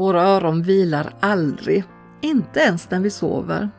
[0.00, 1.84] Våra öron vilar aldrig,
[2.20, 3.70] inte ens när vi sover.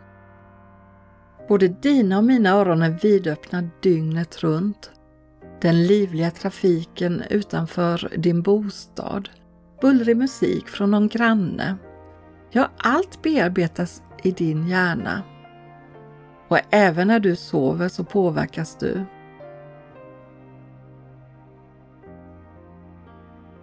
[1.48, 4.92] Både dina och mina öron är vidöppna dygnet runt.
[5.62, 9.30] Den livliga trafiken utanför din bostad,
[9.82, 11.76] bullrig musik från någon granne.
[12.52, 15.24] Ja, allt bearbetas i din hjärna.
[16.48, 19.06] Och även när du sover så påverkas du.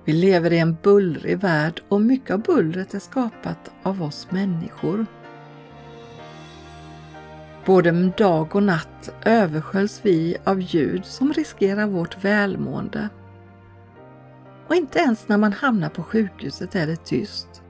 [0.09, 5.07] Vi lever i en bullrig värld och mycket av bullret är skapat av oss människor.
[7.65, 13.09] Både dag och natt översköljs vi av ljud som riskerar vårt välmående.
[14.69, 17.63] Och inte ens när man hamnar på sjukhuset är det tyst.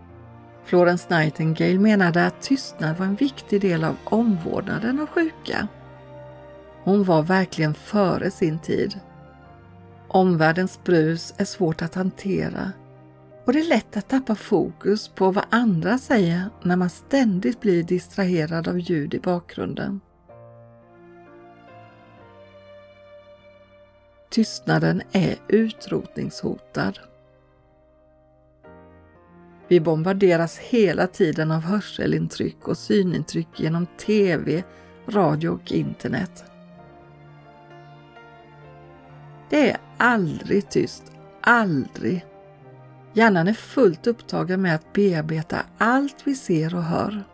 [0.65, 5.69] Florence Nightingale menade att tystnad var en viktig del av omvårdnaden av sjuka.
[6.85, 9.01] Hon var verkligen före sin tid.
[10.09, 12.73] Omvärldens brus är svårt att hantera
[13.49, 17.83] och det är lätt att tappa fokus på vad andra säger när man ständigt blir
[17.83, 20.01] distraherad av ljud i bakgrunden.
[24.31, 26.99] Tystnaden är utrotningshotad.
[29.69, 34.65] Vi bombarderas hela tiden av hörselintryck och synintryck genom TV,
[35.07, 36.45] radio och internet.
[39.51, 42.27] Det är aldrig tyst, aldrig.
[43.13, 47.25] Hjärnan är fullt upptagen med att bearbeta allt vi ser och hör.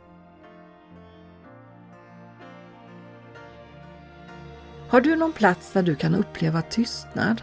[4.88, 7.42] Har du någon plats där du kan uppleva tystnad?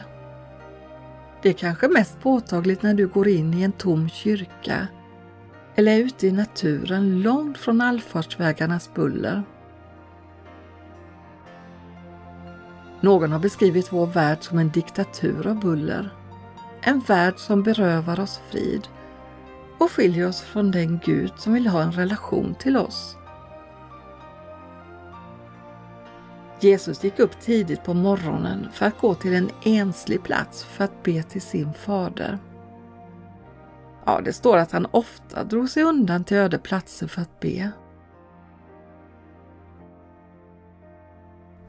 [1.41, 4.88] Det är kanske mest påtagligt när du går in i en tom kyrka
[5.75, 9.44] eller är ute i naturen långt från allfartsvägarnas buller.
[13.01, 16.13] Någon har beskrivit vår värld som en diktatur av buller.
[16.81, 18.88] En värld som berövar oss frid
[19.78, 23.17] och skiljer oss från den Gud som vill ha en relation till oss.
[26.59, 31.03] Jesus gick upp tidigt på morgonen för att gå till en enslig plats för att
[31.03, 32.40] be till sin fader.
[34.06, 37.72] Ja, det står att han ofta drog sig undan till öde platser för att be.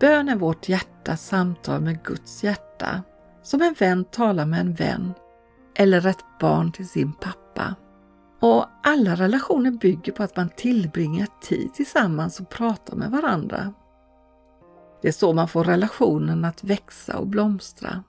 [0.03, 3.03] Bön är vårt hjärtas samtal med Guds hjärta,
[3.43, 5.15] som en vän talar med en vän
[5.75, 7.75] eller ett barn till sin pappa.
[8.41, 13.73] Och alla relationer bygger på att man tillbringar tid tillsammans och pratar med varandra.
[15.03, 18.05] Det är så man får relationen att växa och blomstra.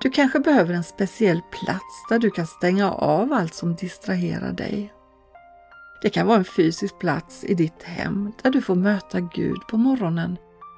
[0.00, 4.92] Du kanske behöver en speciell plats där du kan stänga av allt som distraherar dig.
[6.04, 9.76] Det kan vara en fysisk plats i ditt hem där du får möta Gud på
[9.76, 10.36] morgonen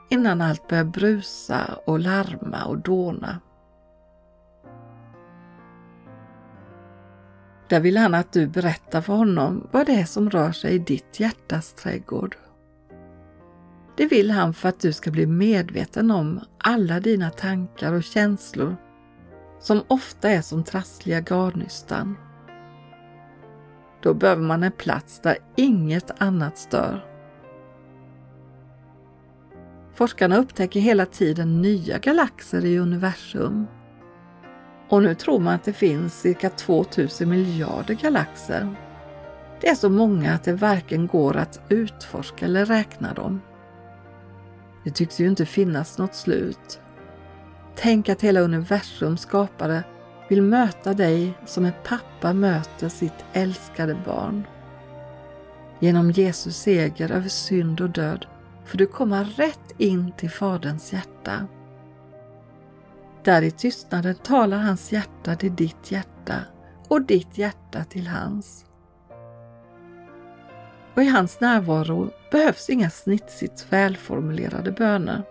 [0.09, 3.41] innan allt börjar brusa och larma och dåna.
[7.69, 10.79] Där vill han att du berättar för honom vad det är som rör sig i
[10.79, 12.37] ditt hjärtas trädgård.
[13.97, 18.77] Det vill han för att du ska bli medveten om alla dina tankar och känslor
[19.61, 22.17] som ofta är som trassliga garnnystan.
[24.07, 27.05] Då behöver man en plats där inget annat stör.
[29.95, 33.67] Forskarna upptäcker hela tiden nya galaxer i universum.
[34.89, 38.77] Och nu tror man att det finns cirka 2000 miljarder galaxer.
[39.61, 43.41] Det är så många att det varken går att utforska eller räkna dem.
[44.85, 46.81] Det tycks ju inte finnas något slut.
[47.75, 49.85] Tänk att hela universum skapade
[50.29, 54.47] vill möta dig som en pappa möter sitt älskade barn.
[55.81, 58.27] Genom Jesus seger över synd och död
[58.65, 61.47] får du komma rätt in till Faderns hjärta.
[63.25, 66.35] Där i tystnaden talar hans hjärta till ditt hjärta
[66.89, 68.65] och ditt hjärta till hans.
[70.95, 75.23] Och i hans närvaro behövs inga snitsigt välformulerade böner.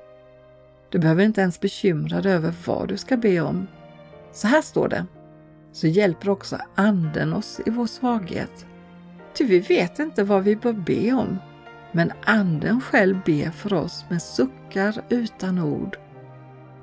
[0.90, 3.68] Du behöver inte ens bekymra dig över vad du ska be om.
[4.36, 5.06] Så här står det.
[5.72, 8.66] Så hjälper också Anden oss i vår svaghet.
[9.34, 11.38] Ty vi vet inte vad vi bör be om,
[11.92, 15.98] men Anden själv ber för oss med suckar utan ord.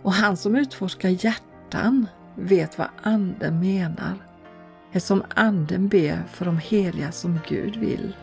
[0.03, 4.15] Och han som utforskar hjärtan vet vad Anden menar,
[4.93, 8.17] eftersom Anden ber för de heliga som Gud vill.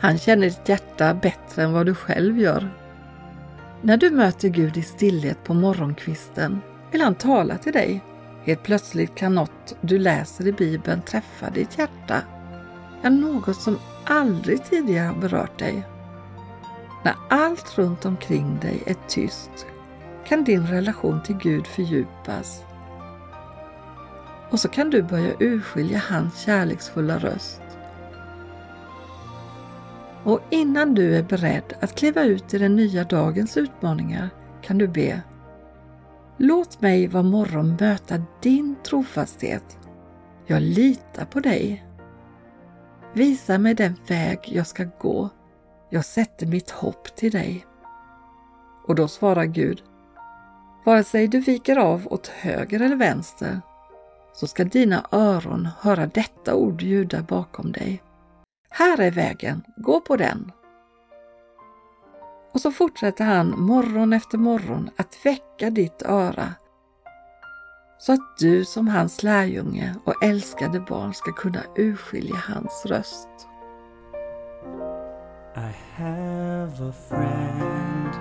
[0.00, 2.83] Han känner ditt hjärta bättre än vad du själv gör.
[3.86, 6.60] När du möter Gud i stillhet på morgonkvisten
[6.92, 8.04] vill han tala till dig.
[8.44, 12.22] Helt plötsligt kan något du läser i Bibeln träffa ditt hjärta.
[13.02, 15.86] Ja, något som aldrig tidigare har berört dig.
[17.04, 19.66] När allt runt omkring dig är tyst
[20.26, 22.62] kan din relation till Gud fördjupas
[24.50, 27.63] Och så kan du börja urskilja hans kärleksfulla röst.
[30.24, 34.30] Och innan du är beredd att kliva ut i den nya dagens utmaningar
[34.62, 35.22] kan du be
[36.36, 39.78] Låt mig var morgon möta din trofasthet.
[40.46, 41.86] Jag litar på dig.
[43.12, 45.28] Visa mig den väg jag ska gå.
[45.90, 47.66] Jag sätter mitt hopp till dig.
[48.86, 49.82] Och då svarar Gud,
[50.84, 53.60] vare sig du viker av åt höger eller vänster,
[54.34, 58.02] så ska dina öron höra detta ord ljuda bakom dig.
[58.76, 60.52] Här är vägen, gå på den.
[62.52, 66.54] Och så fortsätter han morgon efter morgon att väcka ditt öra
[67.98, 73.28] så att du som hans lärjunge och älskade barn ska kunna urskilja hans röst.
[75.56, 78.14] I have a friend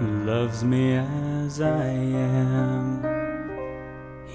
[0.00, 3.02] who loves me as I am.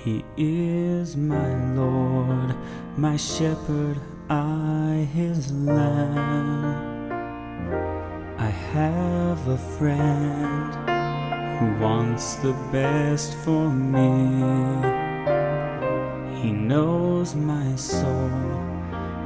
[0.04, 2.54] He is my Lord,
[2.96, 3.98] my shepherd,
[4.32, 7.12] I his lamb.
[8.38, 10.74] I have a friend
[11.60, 14.08] who wants the best for me.
[16.42, 18.32] He knows my soul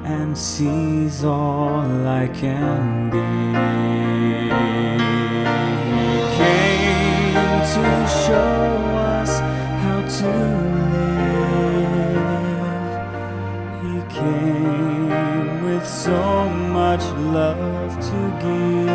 [0.05, 3.19] and sees all I can be.
[5.85, 8.57] He came to show
[9.13, 9.39] us
[9.83, 10.64] how to
[17.35, 18.87] love to give.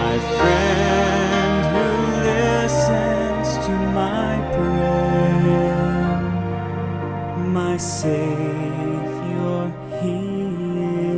[0.00, 1.88] My friend who
[2.30, 5.78] listens to my prayer,
[7.60, 9.58] my Savior,
[10.02, 10.18] He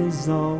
[0.06, 0.52] is always